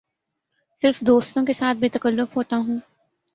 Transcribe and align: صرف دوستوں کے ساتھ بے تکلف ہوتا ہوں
صرف 0.83 0.99
دوستوں 1.01 1.45
کے 1.45 1.53
ساتھ 1.53 1.77
بے 1.77 1.89
تکلف 1.89 2.37
ہوتا 2.37 2.57
ہوں 2.57 2.79